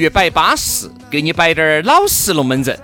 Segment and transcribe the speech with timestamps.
[0.00, 2.78] 洋芋摆巴适，给你摆点儿老实龙门阵。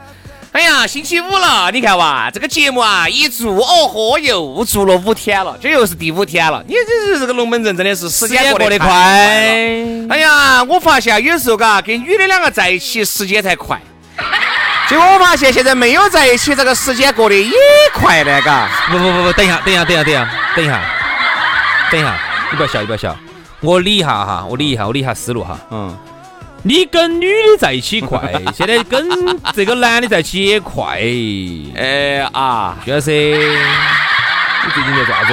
[0.53, 6.62] 哎呀，星期五了，你看哇，这个节目啊一做，哦豁，又做了五天了，这又是第五天了。
[6.69, 8.89] 你这是这个龙门阵真的是时间过得快。
[8.89, 13.80] 哎呀，我发现有时候嘎，跟女的两个在一起时间才快。
[14.89, 17.51] 结果我发现现在没有在一起，这个时间过得也
[17.95, 18.69] 快呢，嘎。
[18.91, 20.83] 不不不不，等一下，等一下，等一下，等一下，等一下，
[21.91, 22.19] 等一下，
[22.51, 23.17] 你不要笑，你不要笑，
[23.61, 25.97] 我理一下哈，我理一下，我理一下思路哈，嗯。
[26.67, 28.20] 你跟女的在一起快，
[28.53, 29.09] 现在跟
[29.55, 30.98] 这个男的在一起也快。
[31.77, 35.33] 哎啊，徐老师，你最近在啥子？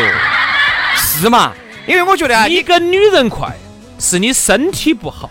[0.96, 1.52] 是嘛？
[1.88, 3.52] 因为我觉得啊，你跟女人快，
[3.97, 5.28] 是你身体不好；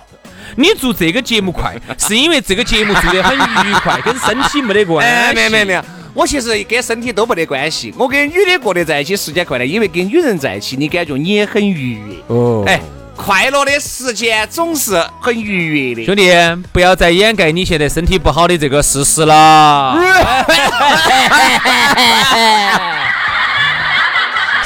[0.57, 5.35] 你做这个节目快， 是因为这个节目做得很愉快， 跟身体没得关系。
[5.37, 5.85] 没有没有没有，
[6.15, 7.95] 我其实跟身体都没得关系。
[7.97, 12.17] 我跟女的过得在一起时间快呢，因为跟女人在一起，你感觉你也很愉悦。
[12.27, 12.81] 哦，哎。
[13.17, 16.33] 快乐的时间总是很愉悦的，兄弟，
[16.73, 19.97] 不要再掩盖你现在身体不好的这个事实了。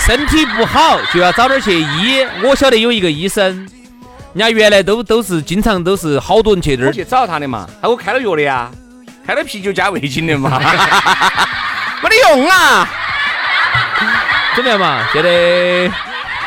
[0.07, 2.25] 身体不好就要早点去医。
[2.45, 3.45] 我晓得有一个医生，
[4.33, 8.71] 人家原来都都是经常都是好多人去那儿去找他的嘛，他给我开了药的呀，
[9.27, 10.59] 开了啤酒加味精的嘛，
[12.03, 12.89] 没得用啊。
[14.55, 15.05] 怎么样嘛？
[15.13, 15.91] 现在。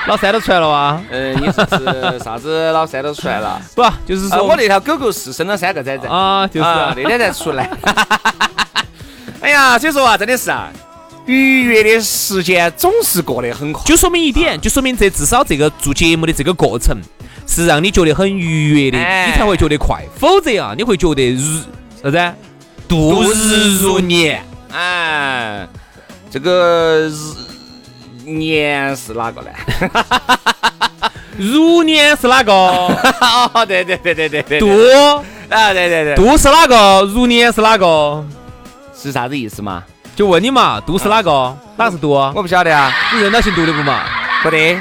[0.08, 1.00] 老三都出来了哇！
[1.12, 2.72] 嗯，你是指啥子？
[2.72, 3.62] 老三都出来了？
[3.76, 7.70] 不，就是说我那条狗狗是生了三个崽崽啊，就是那天才出来。
[9.42, 10.70] 哎呀，所以说啊，真的是啊，
[11.26, 13.84] 愉悦的时间总是过得很快。
[13.86, 16.98] 就说明一点，就说明这至少这个做节目的这个过程
[17.46, 20.04] 是让你觉得很愉悦的，你才会觉得快。
[20.18, 21.60] 否则啊，你会觉得如
[22.02, 22.34] 啥子？
[22.88, 24.44] 度日如年。
[24.72, 25.68] 哎，
[26.32, 27.14] 这个日。
[28.38, 29.50] 年是哪个呢？
[31.38, 32.52] 如年是哪个？
[32.54, 34.60] 哦，对对对对对对。
[34.60, 34.68] 度
[35.50, 36.16] 啊，对对对。
[36.16, 37.02] 度是哪个？
[37.14, 38.24] 如年是哪个？
[38.96, 39.84] 是啥子意思嘛？
[40.16, 41.56] 就问你嘛，度是哪个？
[41.78, 42.12] 哪个是度？
[42.12, 42.92] 我不晓得啊。
[43.14, 44.02] 你认到姓杜的不嘛？
[44.44, 44.78] 不得。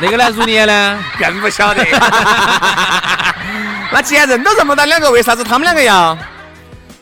[0.00, 0.30] 那个呢？
[0.34, 0.98] 如年呢？
[1.18, 1.84] 更不晓得。
[3.92, 6.16] 那既然认都认不到两个，为啥子他们两个要？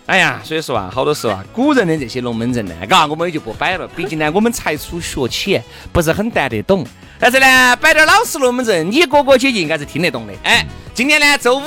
[0.06, 3.88] 哎呀，所以说啊，好多时候啊，古人的这些龙门阵呢，嘎，我们也就不摆了。
[3.88, 5.60] 毕竟呢，我们才初学浅，
[5.92, 6.86] 不是很谈得懂。
[7.18, 10.32] 但是呢，摆点老实龙门阵，你哥哥姐姐应该是听得懂的。
[10.42, 11.62] 哎，今天呢，周五，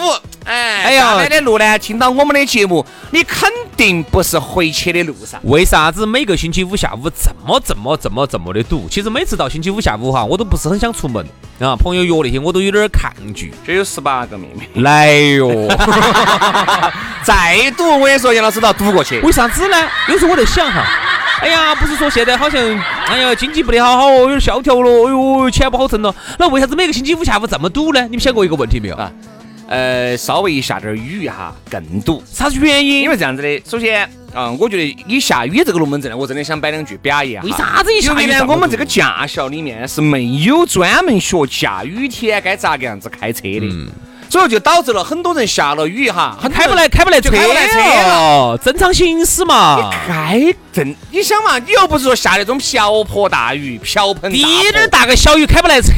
[0.46, 5.40] 哎，哎呀，来的路呢，听到我们的节目，你肯定不是回去的路上。
[5.44, 8.88] 为啥子每个星期五下午这么这么这么这么的堵？
[8.90, 11.26] 其实每次到星期五下午哈，我都不是很想出门
[11.60, 11.76] 啊。
[11.76, 13.52] 朋友约那些，我都有点抗拒。
[13.66, 15.68] 这有十八个妹妹来哟，
[17.26, 19.20] 再堵，我跟你说，杨老师都要堵过去。
[19.22, 19.78] 为啥子呢？
[20.10, 20.86] 有时候我在想哈。
[21.42, 22.62] 哎呀，不是说现在好像，
[23.08, 26.14] 哎呀，经济不得好好哦，有点萧条了，哎呦，钱不好挣了。
[26.38, 28.02] 那为啥子每个星期五下午这么堵呢？
[28.04, 29.12] 你们想过一个问题没有啊？
[29.68, 32.22] 呃，稍微一下点雨哈，更堵。
[32.26, 33.04] 啥子原因？
[33.04, 37.46] 因为这样子的，首先，嗯，我觉得一下雨这个龙门阵呢，我真的想摆两句表扬。
[37.46, 38.26] 为啥子一下雨？
[38.26, 43.88] 呢，我们这个驾校里面是没有专门学下雨天该咋个样子开车的。
[44.30, 49.90] 所以就导致了很多人下了雨哈，很开不来，开不来车，开不来车了，正常行驶嘛。
[50.08, 55.92] 该正，你想嘛，你又不是说下那种瓢泼大雨、瓢盆滴点大个小雨开不来车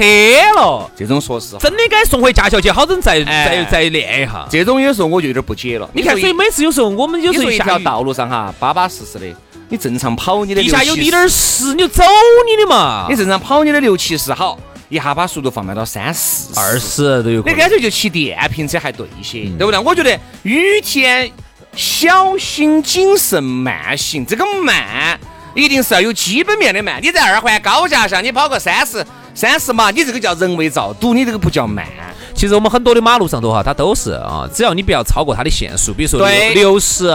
[0.56, 4.46] 了，这种说实话，真的该送回驾校去，好生再再再练一下。
[4.50, 5.90] 这种有时候我就有点不解了。
[5.94, 9.26] 你看，所以每次有时候我们有时候一条道路上哈，巴巴适适的，
[9.68, 12.02] 你正常跑你的地下有滴点湿，你就走
[12.50, 13.08] 你的嘛。
[13.10, 14.58] 你正常跑你的六七十好。
[14.92, 19.80] 一下把速度放慢到三四、二十都有，你干脆就骑电瓶车还对一些，对不对？
[19.80, 21.32] 我觉得雨天
[21.78, 25.18] 小心谨慎慢行，这个慢
[25.56, 27.02] 一定是要有基本面的慢。
[27.02, 31.88] 你在二环高架上，你跑个三十三十码，你这个叫人为造堵，你这个不叫慢。
[32.34, 37.08] 其实我们很多的马路上头哈，它都是啊，只要你不要超过它的限速，比如说六十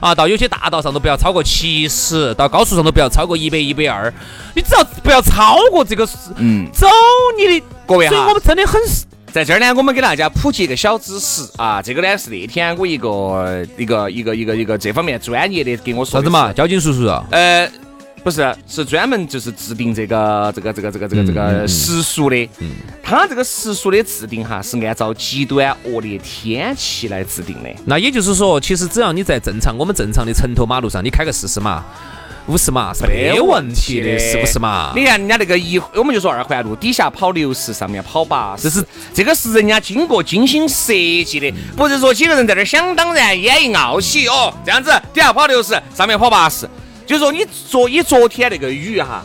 [0.00, 4.12] 啊，到有些大道上都不要超过七十，到高速上都不要超过一百一百二，
[4.54, 6.06] 你只要不要超过这个，
[6.36, 6.86] 嗯，走
[7.38, 8.80] 你的各位哈，所以我们真的很
[9.32, 17.68] 在这儿呢，我们给大家普及一个小知识啊，这个呢是那天我一个一个一个一个一个这方面专业的给我说啥子嘛，交警叔叔啊，呃。
[18.24, 22.36] 不是，是专门就是制定这个这个这个这个这个这个时速的。
[22.58, 22.70] 嗯。
[23.02, 27.68] 它这个时速的制定哈，是按照极端恶劣天气来制定的。
[27.84, 31.84] 那也就是说，其实只要你在正常我们正常的城头马路上，你开个四十码、
[32.46, 34.94] 五十码是没问题的，是不是嘛？
[34.96, 46.66] 你看人家那个一，我们就说二环路底下跑六十，上面跑八十，这是这个是人家经过精心设计的，不是说几个人在那想当然、烟一傲起哦，这样子底下跑六十，上面跑八十。
[47.06, 49.22] 就说你昨以昨天那个雨哈，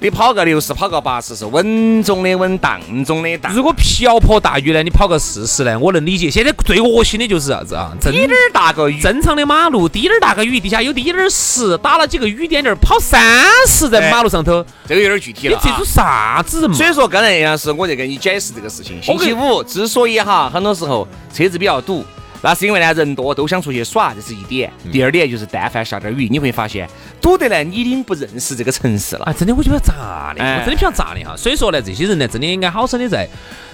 [0.00, 3.52] 你跑个六十，跑个八十是稳中的稳当中的当。
[3.54, 6.30] 如果瓢泼大雨呢，你跑个四十呢，我能理解。
[6.30, 7.92] 现在最恶心的就是啥子啊？
[8.02, 13.22] 滴点儿大个雨，正常的马路，滴点儿大个雨，底下有滴点儿湿，打了几个雨点点儿，跑三
[13.66, 15.54] 十在马路上头，这个有点具体了。
[15.54, 16.76] 你这种啥子人嘛？
[16.76, 19.02] 所以说刚才杨老师我在跟你解释这个事情。
[19.02, 22.04] 星期五之所以哈，很多时候车子比较堵。
[22.42, 24.70] 那是因为呢，人多都想出去耍，这是一点。
[24.90, 26.88] 第二点就是，但凡下点雨，你会发现
[27.20, 29.24] 堵得来，你已经不认识这个城市了。
[29.24, 31.36] 啊，真的，我就要炸的，我真的比较炸的哈。
[31.36, 33.28] 所以说呢，这些人呢，真的应该好生的在。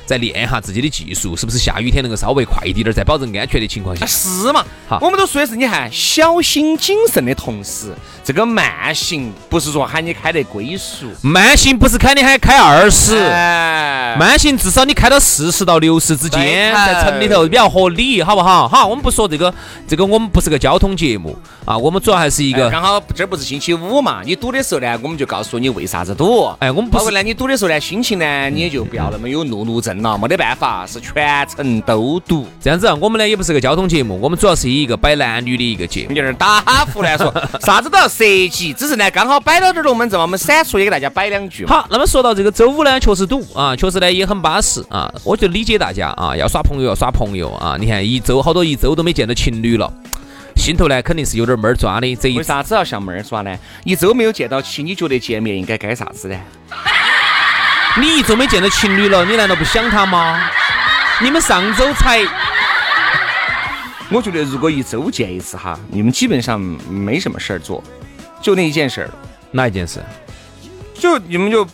[0.09, 4.07] 再练一下自己的技术，是不是下雨天能够稍微快一点，在保证安全的情况下？
[4.07, 4.65] 是嘛？
[4.89, 7.93] 好，我们都说的是，你看小心谨慎的同时，
[8.25, 13.19] 这个慢行不是说喊你开得龟速，慢行不是喊你喊开二十，
[14.19, 18.67] 慢行至少你开到四十到六十之间，在城里头比较合理，好不好？
[18.67, 19.53] 好，我们不说这个，
[19.87, 22.71] 这个我们不是个交通节目啊，我们主要还是一个。
[22.71, 24.23] 刚好这不是星期五嘛？
[24.25, 26.47] 你堵的时候呢，我们就告诉你为啥子堵。
[26.61, 29.98] 哎，我们不是呢，你堵的时候呢，心情呢，你也就不要那么有怒怒症。
[30.01, 32.47] 那没得办法，是全程都堵。
[32.61, 36.15] 这样子，我们呢也不是个交通节目，我们主要是以一个摆男女的一个节目。
[36.15, 41.67] 有点打胡乱说，啥子都要涉及，只是呢刚好摆到这龙门阵，我们闪出也给大家摆两句。
[41.67, 45.13] 好，那么说到这个周五呢，确实堵啊，确实呢也很巴适啊。
[45.25, 47.77] 我就理解大家啊，要耍朋友要耍朋友啊。
[47.79, 49.93] 你看一周好多一周都没见到情侣了，
[50.57, 52.17] 心头呢肯定是有点闷儿抓的。
[52.17, 53.57] 这一为啥子要像闷儿耍呢？
[53.85, 56.37] 一周没有见到起，你觉得见面应该该啥子呢？
[58.01, 60.41] 你一周没见到情侣了，你难道不想他吗？
[61.21, 62.21] 你们上周才……
[64.11, 67.83] 我觉得如果一周见一次哈，你们基本上没什么事儿做，
[68.41, 69.11] 就那一件事儿。
[69.51, 70.01] 哪一件事？
[70.95, 71.67] 就你们就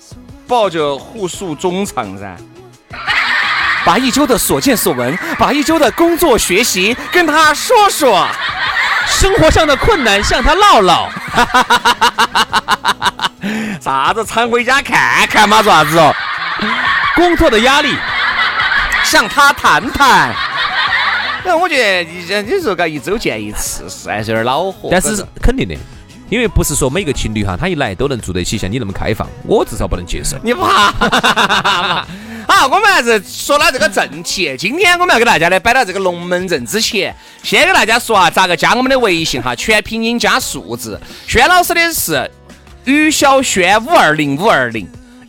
[0.49, 2.35] 抱着互诉衷肠噻，
[3.85, 8.27] 把一周的所见所闻，把一周的工作学习跟他说说，
[9.07, 11.11] 生活上的困难向他唠唠。
[13.81, 15.63] 啥子常回家看看嘛？
[15.63, 16.15] 做啥子哦？
[17.15, 17.95] 工作的压力，
[19.05, 20.35] 向他谈谈。
[21.45, 24.89] 那我觉得你你说个一周见一次是还是有点恼火。
[24.91, 25.77] 但是肯定的，
[26.31, 30.37] 因为不是说每个情侣哈，他一来都能住得起像你那么开放，我至少不能接受。
[30.43, 30.91] 你怕？
[32.49, 34.57] 好，我们还是说到这个正题。
[34.59, 39.55] 今天我们要给大家呢摆到这个龙门阵之前，先给大家说啊，咋个加我们的微信哈？
[39.55, 41.01] 全拼音加数字。
[41.27, 42.31] 轩老师的是。
[42.85, 44.87] 于小轩五二零五二零，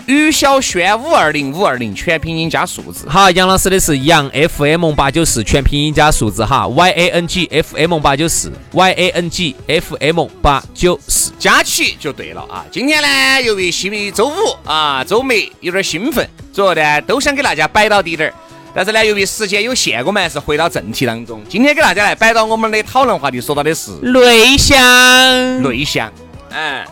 [0.08, 3.08] 于小轩五二零五二零，全拼音加数字。
[3.08, 12.66] 好，杨老师的是杨 FM 八九四，全拼音加数字哈，Y A N G F M 八九四，Y A N G F M 八九四，加起就对了啊。
[12.70, 14.34] 今天呢，由于是周五
[14.66, 18.34] 啊，周末有点兴奋，主要呢都想给大家摆到底点儿。
[18.74, 21.42] 但是呢，由于时间有限，我们还是回到正题当中。
[21.48, 26.12] 今天给大家来摆到我们的讨论话题，说到的是内向，内向，
[26.50, 26.84] 嗯。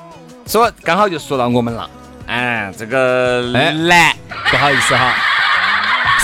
[0.46, 1.90] 说刚好就说到我们了，
[2.28, 4.16] 哎，这个男，
[4.52, 5.16] 不好意思哈，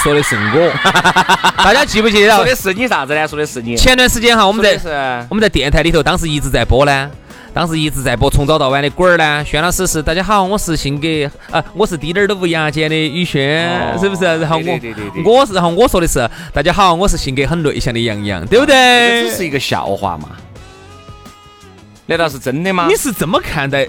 [0.04, 0.72] 说的是我，
[1.64, 2.36] 大家记不记得？
[2.36, 3.28] 说的是你啥子呢？
[3.28, 3.76] 说的是你。
[3.76, 7.10] 前段时间哈，我们在我们在电台里头，当时一直在播呢，
[7.54, 9.44] 当时一直在播从早到晚的滚儿呢。
[9.46, 11.08] 轩老师是大家好，我是性格
[11.50, 14.26] 啊，我是滴点儿都不牙尖的宇轩，是不是？
[14.26, 18.76] 然后我我是然后我说的是大家好，我是性格很内向的杨洋，对不对？
[19.24, 20.30] 这只是一个笑话嘛？
[22.06, 22.88] 难道是真的吗？
[22.88, 23.88] 你是这么看待？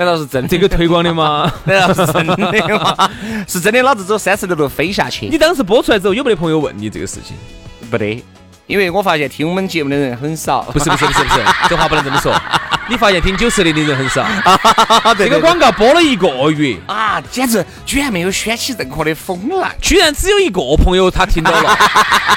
[0.00, 1.52] 难道是真这个推广的吗？
[1.64, 2.36] 难道是真的
[2.78, 3.10] 吗？
[3.46, 5.26] 是真的，老子走三十六路飞下去。
[5.26, 7.36] 你当时播出来之后，有没得朋友问你这个事情？
[7.90, 8.24] 不得，
[8.66, 10.62] 因为我发现听我们节目的人很少。
[10.72, 12.34] 不是不是不是不是， 这话不能这么说。
[12.88, 14.26] 你发现听九十零的人很少。
[15.18, 21.76] 这个广告播了一个月啊，简直居然没有掀起任何的风浪，居然只有一个朋友他听到了，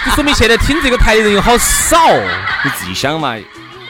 [0.06, 1.98] 就说明现在听这个台的人有好少。
[2.66, 3.38] 你自己想嘛。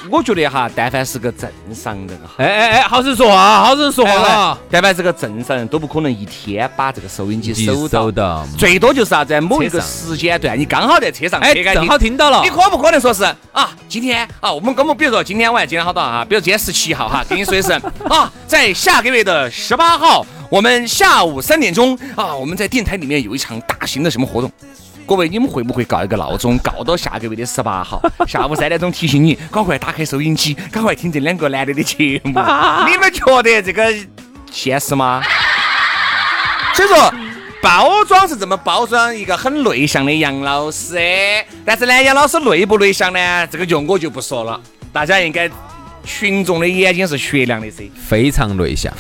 [0.10, 4.58] 我觉得哈，但凡是个正常人哈，哎哎哎，好生说话，好生说话。
[4.70, 12.42] 但凡是个正常人都不可能一天把这个收音机收到，最多就是啥，在某一个时间段，你刚好在车上，哎，正好听到了。
[12.44, 13.70] 你可不可能说是啊？
[13.88, 17.72] 今天啊，我们我们比如说今天晚，今天好多啊，比如今天十七号哈， 跟你说的是
[18.10, 24.52] 啊，在下个月的十八号，我们下午三点钟啊，我们在电台里面有一场大型的什么活动。
[25.06, 32.32] 各位，你们会不会告一个闹钟，告到下个月的十八号下午三点钟提醒你，赶快打开收音机，赶快听这两个男的的节目？
[32.88, 33.94] 你们觉得这个
[34.52, 35.22] 现实吗？
[36.74, 37.14] 所以说，
[37.62, 40.98] 包装是这么包装一个很内向的杨老师，
[41.66, 43.48] 但是呢，杨老师内不内向呢？
[43.48, 44.60] 这个就我就不说了，
[44.92, 45.50] 大家应该
[46.04, 48.92] 群众的眼睛是雪亮的噻，非常内向。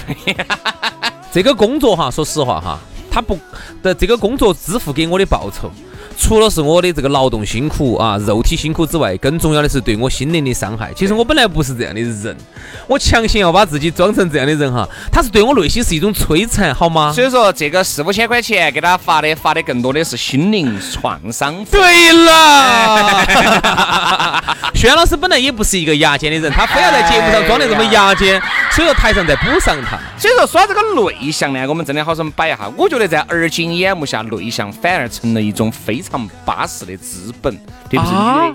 [1.31, 2.77] 这个工作哈，说实话哈，
[3.10, 3.39] 他不
[3.81, 5.72] 的这个工作支付给我的报酬。
[6.17, 10.91] 除了是我的这个劳动辛苦啊，肉体辛苦之外，更重要的是对我心灵的伤害。
[10.96, 12.36] 其实我本来不是这样的人，
[12.88, 17.12] 我强行要把自己装成这样的人哈，他是对我内心是一种摧残，好吗？
[17.13, 21.63] 所以说这个四五千块钱给他发的，发的更多的是心灵创伤。
[21.65, 23.24] 对了，
[24.74, 28.41] 轩老师本来也不是一个牙尖的人，他非要在节目上装的这么牙尖，
[28.75, 29.98] 所以说台上再补上他。
[30.18, 32.70] 所以说说这个内向呢，我们真的好生摆一下。
[32.75, 35.94] 我觉得在而今眼目下，内向反而成了一种非。
[35.94, 38.53] 非常巴适的资本，特别是女的，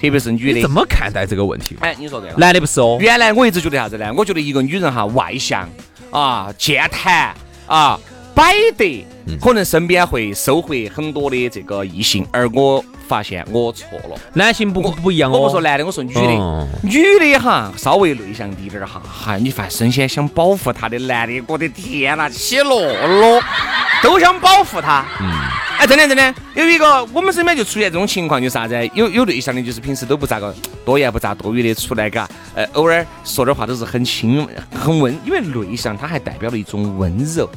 [0.00, 1.76] 特别是女的，怎么看待这个问题？
[1.80, 2.36] 哎，你说对了。
[2.38, 2.96] 男的不是哦。
[3.00, 4.14] 原来我一直觉得啥子呢？
[4.16, 5.68] 我觉得一个女人哈，外向
[6.12, 7.34] 啊，健谈
[7.66, 7.98] 啊，
[8.36, 9.04] 摆得，
[9.40, 12.26] 可能身边会收获很多的这个异性。
[12.30, 14.18] 而我发现我错了。
[14.34, 15.38] 男性不不一样哦。
[15.38, 16.68] 我不说男的，我说女的。
[16.82, 23.42] 女的哈，稍微内向滴点儿哈，哈，你发现先想保护她的男的，我的天呐，起落落，
[24.02, 25.04] 都想保护她。
[25.20, 25.30] 嗯。
[25.76, 28.74] 哎，真的真的，有一个我们身边就出现这种情况，就是啥子？
[28.94, 30.54] 有有内向的，就是平时都不咋个
[30.84, 37.50] 多言不咋多语的出来，嘎，呃，偶尔说点话都是很轻很温，因为内向它还代表了一种温柔，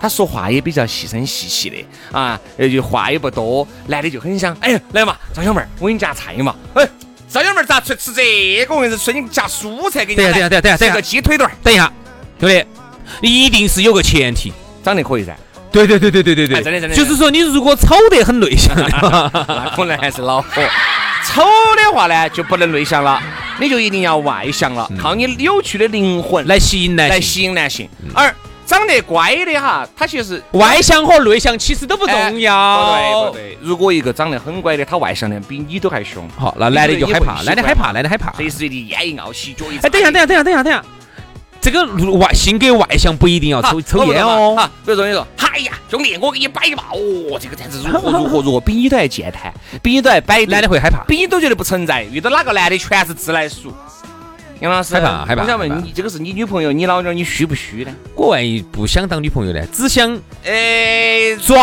[0.00, 1.76] 他说话也比较细声细细的
[2.10, 6.88] 啊，呃，就话也不多，男的就很想，哎，来嘛，张小妹儿，我给你夹菜嘛，哎，
[7.28, 8.74] 张小妹儿咋吃吃这个？
[8.74, 10.16] 我跟你说，你夹蔬菜给你。
[10.16, 11.54] 等下等下等下等下，一个鸡腿段儿。
[11.62, 11.92] 等一下，
[12.38, 12.66] 对不
[13.20, 13.28] 对？
[13.28, 14.52] 一定是有个前提，
[14.82, 15.36] 长得可以噻。
[15.72, 20.48] 对对对对对对对，真的真的，就是说你如果丑得很内向， 那可能还是恼火；
[21.24, 23.22] 丑的话呢，就不能内向了，
[23.60, 27.88] 你就一定要外向了，靠你有趣的灵魂来吸引男来吸引男性。
[28.12, 28.34] 而
[28.70, 33.26] 长得乖的哈，他其实外向和内向其实都不重要。
[33.26, 40.84] 不对不对，如果一个长得很乖的，他外向的比你都还凶，好，那男的就害怕，男的害怕，男的害怕，随时随地烟一熬，洗脚一哎，等一下等一下等一下等一下等一下。
[41.60, 44.70] 这个外性格外向不一定要抽抽烟哦。
[44.84, 52.04] 比如说你说，哎呀，兄弟，我给你摆一把，哦，这个简直如何如何 如何，比你都还健谈，比你都还摆，男的会害怕，比你都觉得不存在。
[52.04, 53.74] 遇到哪个男的全是自来熟。
[54.60, 55.42] 杨老师害怕害怕。
[55.42, 57.90] 我想问你，这个是你女朋友，你老娘你虚不虚呢？
[58.14, 59.66] 我万一不想当女朋友呢？
[59.72, 61.56] 只想哎抓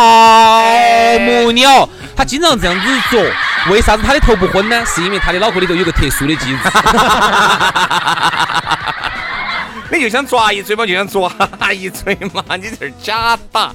[1.20, 1.88] 母鸟。
[2.16, 3.24] 他经常这样子做，
[3.72, 4.84] 为啥子他的头不昏呢？
[4.88, 6.60] 是因为他的脑壳里头有个特殊的机制。
[9.90, 11.32] 你就想抓一嘴巴，就想抓
[11.72, 13.72] 一嘴嘛，你这是假打，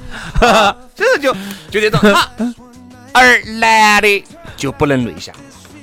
[0.94, 1.32] 所以就
[1.70, 2.00] 就这种。
[3.14, 4.24] 而男的
[4.56, 5.34] 就不能内向，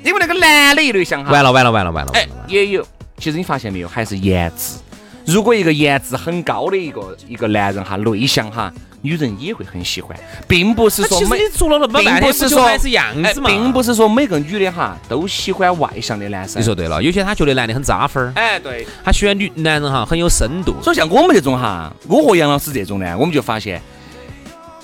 [0.03, 2.11] 因为那个男的一内向哈，完了完了完了完了。
[2.13, 2.85] 哎，也有，
[3.19, 4.77] 其实你发现没有，还是颜值。
[5.25, 8.71] 如果一个颜值很高的一个一个男人哈，内向哈。
[9.01, 10.13] 女人也会很喜欢，
[10.45, 11.39] 并不是说每，
[12.03, 16.61] 并不是说是样子嘛，并不是说每个女的哈都喜欢外向的男生。
[16.61, 20.75] 你说对了，有些她觉得男的很扎分儿，哎，对，她喜欢女男人哈很有深度。
[20.83, 23.81] 所以像我们这种哈，我和杨老师这种呢，我们就发现，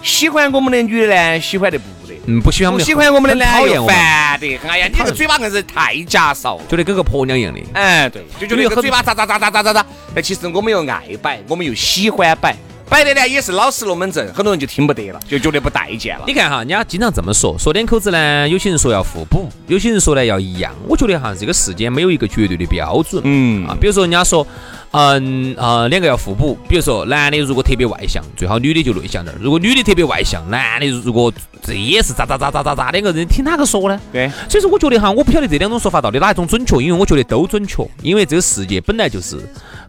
[0.02, 4.58] 喜欢我们的女的呢，喜欢的不得，嗯，不喜欢不喜欢我们的呢，又烦的。
[4.68, 7.60] 哎呀，你这个嘴巴硬是太假少，觉得跟个婆娘一样的。
[7.74, 9.86] 哎，对，就觉得这个嘴巴咋咋咋咋咋咋咋。
[10.16, 12.56] 哎，其实我们又爱摆，我们又喜欢摆。
[12.88, 16.24] 摆的呢也是老实龙门阵，很多人就听不得了，就觉得不待见了。
[16.28, 20.72] 你看哈，人家经常这么说，说两口子呢，有些人说要互补，有些人说呢要一样。
[20.88, 23.22] 我觉得哈，这个世间没有一个绝对的标准。
[23.26, 24.46] 嗯啊，比如说人家说，
[24.92, 26.58] 嗯啊，两个要互补。
[26.70, 34.00] 比如说男的如果特别外向，最好女的就内向点；如果女的特别外向，男的如果这也是咋咋咋咋咋咋，两个人听哪个说呢？
[34.14, 34.30] 对。
[34.48, 39.40] 所以说，我觉得哈，我不晓得这两种说法到底哪一种准确，因为我觉得都准确，因为这个世界本来就是。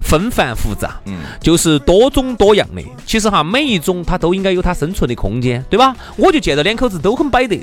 [0.06, 2.82] 纷繁复杂，嗯，就是多种多样的。
[3.04, 5.96] 其实哈，每一种它都应该有它生存的空间，对吧？
[6.16, 7.60] 我就见到两口子都很摆得，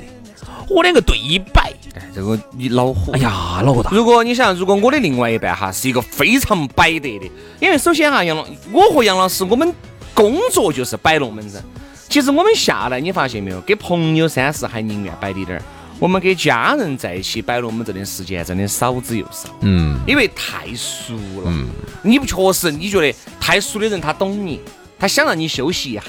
[0.68, 1.16] 我两个对
[1.52, 3.90] 摆，哎，这个你恼火，哎呀，恼火大。
[3.90, 9.72] 如果你想，如果我的另外一半哈是一个非常摆得的，因为首先哈，杨老，我和杨老师，我们
[10.12, 11.62] 工作就是摆龙门阵。
[12.08, 15.62] 其实我们下来，你发现没有，给朋友三四还宁愿摆滴点儿。
[15.98, 21.68] 我们跟家人在一起摆龙门阵的时间真的少之又少，嗯，因为太熟了，嗯，
[22.02, 24.60] 你不确实你觉得太熟的人他懂你，
[24.98, 26.02] 他想让你休息一下。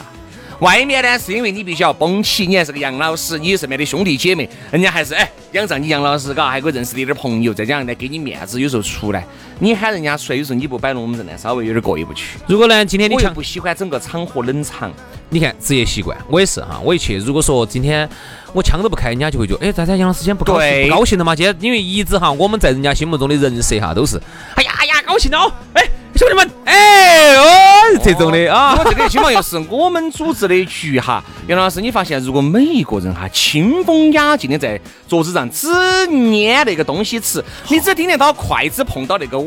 [0.60, 9.26] 外面呢是因为你必须要绷起，你还是个杨老师，你身边的兄弟姐妹，人家还是哎仰仗你杨老师，嘎，还可以认识的点朋友，再加上呢给你面子，有时候出来
[9.60, 12.38] 你喊人家出来，有时候你不摆龙门阵呢，稍微有点过意不去。
[12.48, 14.92] 如果呢今天你又不喜欢整个场合冷场，
[15.30, 18.08] 你看职业习惯，我也是哈，我一去，如果说今天。
[18.54, 21.36] 我枪都不开，人家就会觉得，哎，大家杨老师今天不高兴，不高兴了嘛？
[21.36, 24.16] 今天因为一直哈，我们在人家心目中的人设哈，都是，
[24.56, 25.84] 哎呀哎呀，高兴了哦，哎，
[26.16, 28.76] 兄弟们，哎哦，这种的啊。
[28.78, 35.68] 我这个情况又是我们组织的局哈，杨老师，你发现如果每一个人哈，清风雅静的在桌子上只
[36.08, 39.38] 捏那个东西吃，你只听得到筷子碰到那个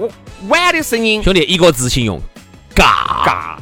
[0.48, 1.22] 碗的声音。
[1.22, 2.20] 兄弟，一个字形容，
[2.74, 3.56] 尬尬。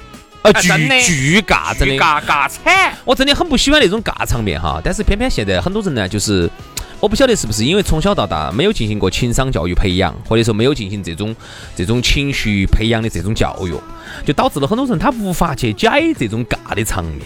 [0.63, 2.93] 巨巨尬，真的尬尬惨！
[3.05, 6.49] 我真的很不喜欢那种尬场面哈，但是偏偏现在很多人呢，就是
[6.99, 11.35] 我不晓得是不是因为从小到大没有进行过情商教育培养，或者说没有进行这种
[11.77, 13.75] 这种情绪培养的这种教育，
[14.25, 17.21] 就导致了很多人他无法去解这种尬的场面，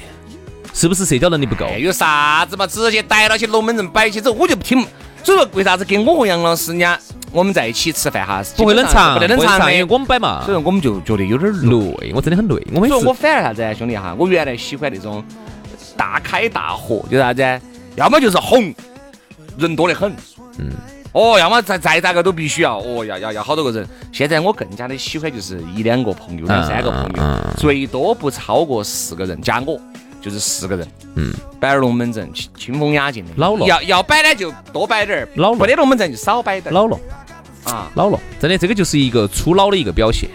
[0.74, 1.66] 是不是社交能力不够？
[1.78, 4.84] 有啥子嘛，直接逮到起龙门阵摆起走，我就不听。
[5.22, 6.98] 所以说，为啥子跟我和杨老师家
[7.30, 10.42] 我们在一起吃饭哈，不会冷场，不得冷场，因为我们摆嘛。
[10.44, 12.56] 所以说，我们就觉得有点累，我真的很累。
[12.72, 15.22] 我们说，我反而啥子兄弟哈，我原来喜欢那种
[15.96, 17.42] 大开大合，就啥子，
[17.96, 18.74] 要么就是哄，
[19.60, 20.12] 人多得很，
[20.58, 20.70] 嗯，
[21.12, 23.86] 哦，要么再再咋个都必须要，哦，要要要好多个人。
[24.12, 29.80] 现在我更加的喜欢就是一两个朋友，两三个朋友，最多不超过四个人，加我。
[30.22, 33.30] 就是四个人，嗯，摆点龙门阵，清清风雅静的。
[33.36, 35.56] 老了，要要摆呢就多摆点儿，老了。
[35.56, 36.74] 没得龙门阵就少摆点。
[36.74, 37.00] 老了，
[37.64, 40.28] 啊，老了，真的，这个就是一个初老的一个表现，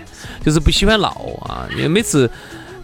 [0.44, 1.10] 就是不喜欢闹
[1.44, 1.70] 啊。
[1.76, 2.28] 因为每次，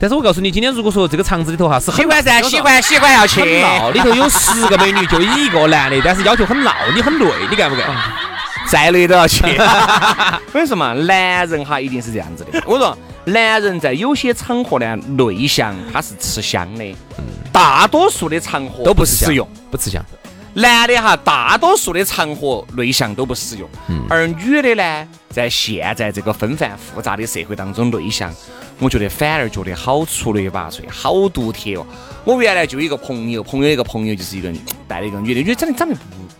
[0.01, 7.85] 但是我告诉你，今天如果说这个场子里头哈是喜欢噻，喜欢喜欢要去闹，里头有十个美女，就一个男的，但是要求很闹，你很累，你干不干？
[8.67, 9.43] 再累都要去。
[9.45, 12.63] 我跟你说嘛，男人哈一定是这样子的。
[12.65, 12.97] 我说。
[13.23, 16.95] 男人在有些场合呢，内向他是吃香的，
[17.51, 20.03] 大多数的场合都不实用，不吃香。
[20.55, 23.69] 男的哈，大多数的场合内向都不实用，
[24.09, 28.33] 而女的呢，在现在这个纷繁复杂的社会当中，内向，
[28.81, 31.85] 我觉得反而觉得好出类拔萃，好独特哦。
[32.25, 34.51] 我原来就一个朋友，朋友一个朋友就是一个
[34.87, 35.95] 带了一个女的，女的长得长得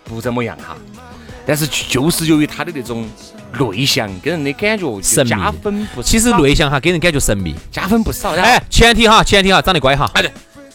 [0.06, 0.76] 不不怎么样哈。
[1.46, 3.08] 但是就是由于她的那种
[3.60, 6.08] 内向，给人的感觉加分不少。
[6.08, 8.32] 其实内向哈，给人感觉神秘，加分不少。
[8.32, 10.10] 哎，前提哈，前提哈，长得乖哈。
[10.16, 10.32] 哎对，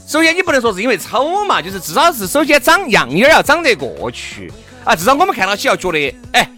[0.07, 4.53] 首先你不能说是因为丑嘛，就是至少是首先长样儿要长得过去
[4.85, 6.49] 啊，至少我们看到起要觉得哎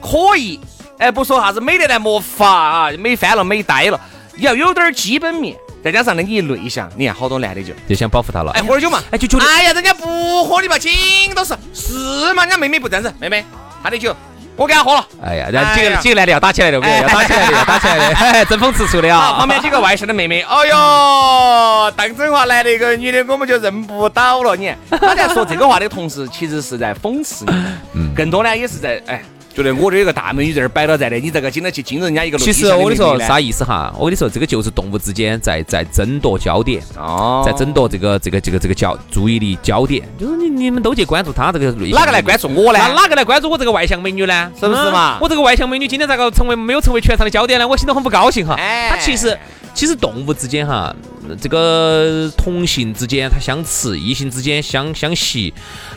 [0.00, 0.60] 可以，
[0.98, 5.56] 哎不说啥子美得来没法啊，美翻了美呆了，你要有点基本面。
[5.82, 8.50] 再加上呢，你内向，你看好多男的就就想保护她了。
[8.50, 10.90] 哎，喝点酒嘛，哎就觉得，哎呀，人家不喝你嘛，紧
[11.36, 13.44] 都是是嘛，人家妹妹不这样子，妹妹，
[13.80, 14.14] 她的酒
[14.56, 15.06] 我给她喝了。
[15.22, 19.36] 哎呀，然后几个几个男的要打起来了，要打起来的，要打起来的， 争风吃醋的啊。
[19.38, 24.56] 旁边几个外向的妹妹，哎呦，当真话来了一个女的，我们就认不到了。
[24.56, 27.52] 你看，他在说这个话的同时，其实是在讽刺你，
[27.94, 29.22] 嗯，更多呢也是在哎。
[29.62, 32.38] 觉得我这有个大美女在这儿摆到在的，你这个经得去惊人家一个。
[32.38, 33.92] 其实我跟你说啥意思哈？
[33.98, 42.78] 我跟你说，这个就是动物之间在在争夺焦点，哦，在争夺这个这个这个这个焦注意力焦点，就是你你们都去关注他这个内哪个来关注我呢？
[42.78, 44.50] 那哪个来关注我这个外向美女呢？
[44.58, 45.18] 是不是嘛？
[45.20, 47.66] 我这个外向美女今天咋个成为没有成为全场的焦点呢？
[47.66, 48.54] 我心头很不高兴哈。
[48.54, 49.36] 哎，他其实
[49.74, 50.94] 其实动物之间哈。
[51.36, 55.52] 这个同性之间它相斥，异性之间相相吸，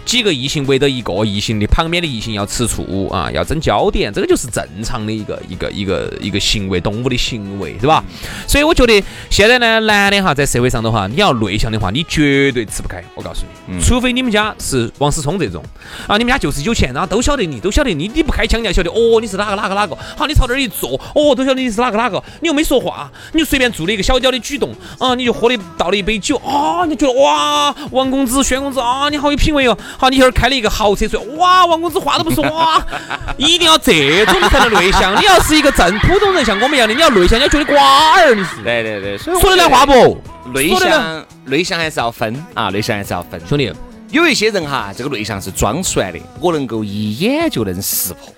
[0.05, 8.03] 几个异性围着一个异性的旁边的异性要吃醋啊，要争焦点，这个就是正常的一个一个一个一个行为，动物的行为是吧？
[8.47, 13.03] 所以我觉得现在呢，男的哈在社会上的话，你要内向的话，你绝对吃不开。
[13.15, 15.63] 我告诉你，除非你们家是王思聪这种
[16.07, 25.15] 啊，你们家就是有钱，然后都晓得你，都晓得你，你不开腔，你要晓得哦，你是哪个哪个哪个，好，你朝这儿一坐，哦，都晓得你是哪个哪个，你又没说话，你就随便做了一个小小的举动啊。
[25.21, 29.77] 你就喝的倒了一杯酒啊，你觉得哇，王公子、轩公子啊，你好有品味哦。
[29.97, 32.83] 好，你一会儿开了一个豪车出来，哇，王公子话都不说哇，
[33.37, 35.15] 一定要这种才能内向。
[35.21, 38.63] 你要是一个正普通人，像我们一样的，你要内向，你要觉得瓜儿，你是。
[38.63, 40.19] 对对对，说得来话不？
[40.53, 43.39] 内向内向还是要分啊，内向还是要分。
[43.47, 43.71] 兄弟，
[44.09, 48.33] 有一些人哈，这个内向是装出来的，我能够一眼就能识破。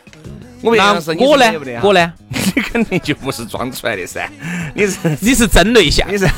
[0.63, 2.13] 我我呢，我呢，
[2.55, 4.29] 你肯定就不是装出来的噻，
[4.73, 6.25] 你是你是真内向，你是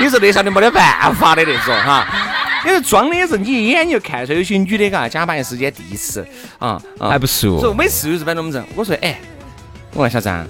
[0.00, 2.06] 你是内向的没得办法的那种哈，
[2.64, 6.26] 你是装的也是你一眼就看出来，有些女的嘎，假扮时间第一次
[6.58, 9.18] 啊，还不熟，说每次就是摆龙门阵，我说哎，
[9.94, 10.46] 我问小张。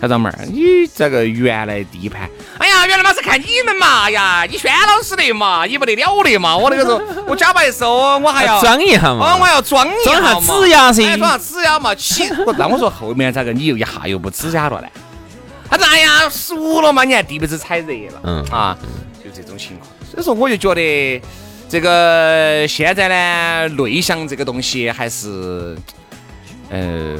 [0.00, 2.28] 小张妹儿，你这个原来第一盘，
[2.58, 12.28] 哎呀，原来嘛是看你们嘛，哎呀，你轩老师的嘛，你不得了的嘛，我那个时候 我假扮的时候，我还要装一下嘛，哦，我要装一下嘛，装下指甲噻，装下指甲嘛，起，
[12.58, 14.88] 那我说后面咋个你又一下又不指甲了呢？
[15.70, 18.44] 他说哎呀，熟了嘛，你看地被子踩热了，嗯。
[18.50, 18.76] 啊，
[19.24, 21.22] 就这种情况，所以说我就觉得
[21.70, 25.74] 这个现在呢，内向这个东西还是。
[26.68, 27.16] 呃，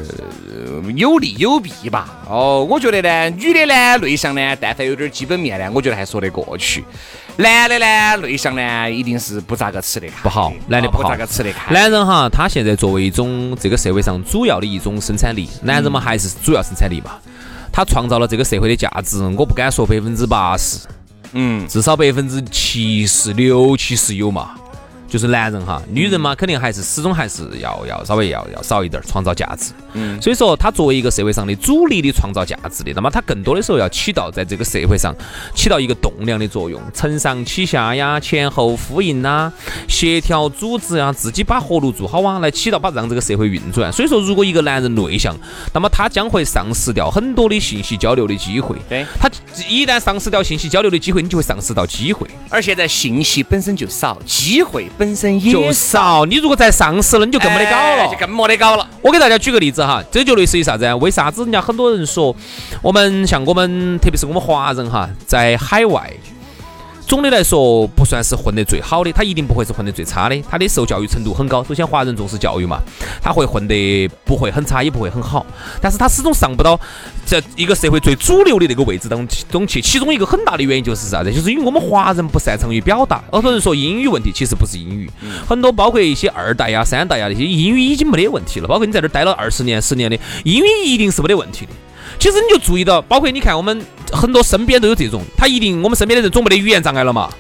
[0.95, 2.09] 有利有弊吧。
[2.29, 6.85] 哦，我觉得呢，女的呢内向呢，但凡有点基本面呢，我觉得还说得过去。
[7.37, 11.73] 男的呢内向呢，一定是不咋个吃得开，不好，男的不咋个吃得开。
[11.73, 17.13] 男人哈，他现在作为一种这个社会上主要的一种生产力，男人嘛还是主要生产力嘛。
[17.73, 20.89] 他创造了这个社会的价值，我不敢说百分之八十，
[21.35, 24.55] 嗯，至少百分之七十六七十有嘛。
[25.09, 29.73] 就是男人哈，女人嘛，肯定还是始终还是要要稍微要要少一点创造价值。
[29.93, 35.15] 嗯，所以说他作为一个社会上的主力的创造价值的，那么他更多的时候要起到在这个社会上
[35.55, 39.51] 起到一个栋梁的作用，承上启下呀，前后呼应呐，
[39.89, 43.93] 协调组织啊，自己把活路做好啊，来起到把让这个社会运转。
[43.93, 45.35] 所以说，如果一个男人内向，
[45.73, 48.77] 那么他将会丧失掉很多的信息交流的机会。
[48.89, 49.31] 对，他
[49.69, 52.29] 一旦丧失掉信息交流的机会，你就会丧失到机会。
[52.51, 54.89] 而现在信息本身就少，机会。
[54.99, 58.89] 本身也少，你如果再上市了，你就更没得搞了，就更没得搞了。
[59.03, 60.93] 我给大家举个例子哈，这就类似于啥子？
[60.95, 62.35] 为啥子人家很多人说，
[62.83, 66.11] 我们像我们，特别是我们华人哈，在海外。
[67.07, 70.37] 总的来说，不算是混得最好的，他一定不会是混得最差的。
[70.51, 71.63] 他的受教育程度很高。
[71.63, 72.81] 首先，华人重视教育嘛，
[73.23, 75.47] 他会混得不会很差，也不会很好。
[75.81, 76.79] 但是他始终上不到
[77.25, 79.81] 这一个社会最主流的那个位置当中去。
[79.81, 81.33] 其中一个很大的原因就是啥子？
[81.33, 83.23] 就是因为我们华人不擅长于表达。
[83.31, 85.09] 很多人说英语问题，其实不是英语，
[85.49, 88.67] 很多包括一些二代呀、三代呀那些英语已经没得问题了。
[88.67, 91.73] 包括你在这儿待了二十年、十年的，英语一定是没得问题的。
[92.19, 97.31] 其实你就注意到，包括你看我们很多身边都有这种，他一定我们身边的人总没得语言障碍了嘛？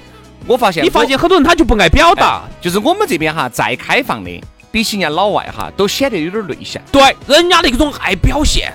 [0.46, 4.30] 我发现，你发现很多人他就不爱表达，就是我们这边哈再开放的，
[4.70, 6.80] 比起人家老外哈都显得有点内向。
[6.92, 8.72] 对，人家那种爱表现。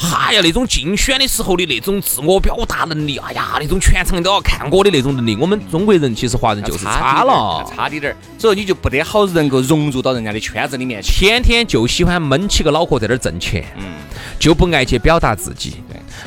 [0.00, 13.84] 哎呀，那种竞选的时候的那种自我表达能力，哎呀，那种全场都要看我的那种能力，我们中国人其实华人就是差了，差滴点儿，所以你就不得好能够融入到人家的圈子里面去，天天就喜欢闷起个脑壳在那儿挣钱，嗯，
[14.38, 15.74] 就不爱去表达自己。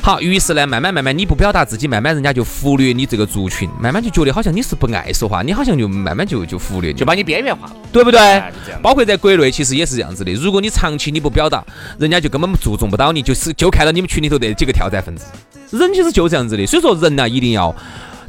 [0.02, 8.42] 好，于是呢，慢慢慢慢你不表达自己，慢慢人家就忽略你这个族群，慢慢就觉得好像你是不爱说话，你好像就慢慢就就忽略，就把你边缘化了，对不对？
[8.82, 11.64] 包括在国内其实也是这样子的，如果你长期你不表达，
[11.98, 15.26] 人家就根本注重不到你，就是就看到你们群里头的几个跳蚤分子，
[15.70, 16.66] 人其实就这样子的。
[16.66, 17.74] 所以说人呢，一定要。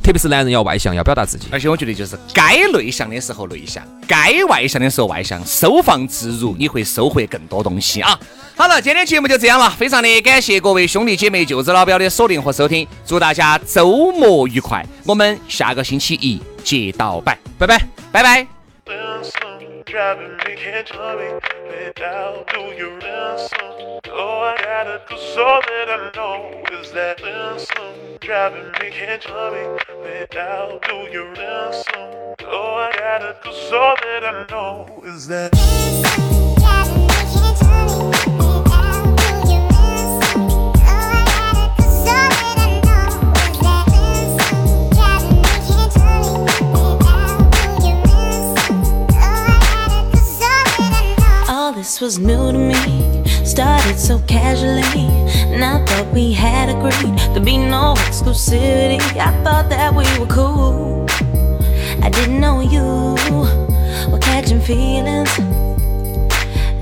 [0.04, 1.48] 特别是男人要外向，要表达自己。
[1.52, 8.20] 而且我觉得就是该内向的时候内向，该外向的时候外向，收放自如，你会收获更多东西啊！
[8.56, 19.45] 好了，今天节目就这样了，非常的感谢各位兄弟姐妹、舅子老表的锁定和收听，祝大家周末愉快，我们下个星期一接到拜，拜拜，拜拜。
[19.96, 24.02] Driving me, can't tell me without do you ransom?
[24.10, 29.54] Oh, I gotta do so that I know is that ransom driving me, can't tell
[29.54, 32.36] me without do you ransom?
[32.44, 36.25] Oh, I gotta do so that I know is that.
[52.02, 53.24] Was new to me.
[53.46, 55.08] Started so casually,
[55.54, 59.00] and I thought we had agreed to be no exclusivity.
[59.18, 61.06] I thought that we were cool.
[62.02, 63.16] I didn't know you
[64.12, 65.38] were catching feelings.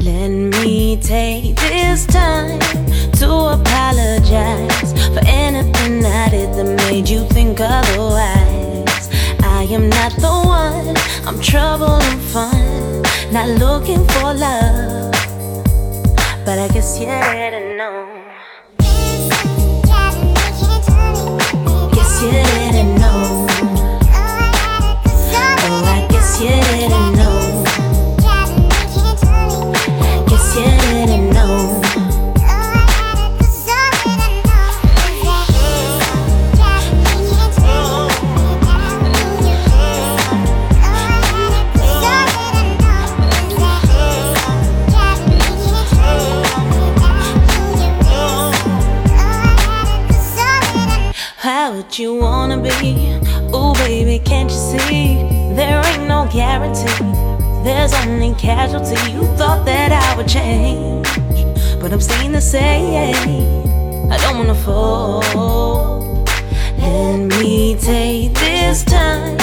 [0.04, 2.73] Let me take this time
[13.48, 15.12] not looking for love,
[16.46, 18.03] but I guess you didn't know.
[52.00, 55.14] Ooh, baby, can't you see?
[55.54, 56.90] There ain't no guarantee.
[57.64, 58.96] There's only casualty.
[59.12, 61.08] You thought that I would change,
[61.80, 64.12] but I'm staying the same.
[64.12, 65.22] I don't wanna fall.
[66.80, 69.38] Let me take this time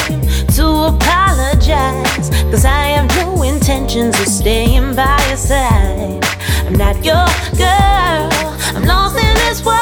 [0.57, 2.31] to apologize.
[2.51, 6.25] Cause I have no intentions of staying by your side.
[6.67, 8.29] I'm not your girl,
[8.75, 9.79] I'm lost in this world.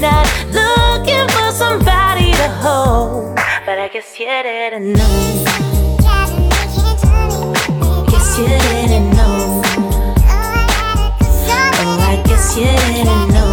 [0.00, 1.19] Not looking
[3.90, 5.04] quisiera no.
[8.06, 9.62] Quisiera know.
[11.82, 13.49] Oh, I oh, quisiera no.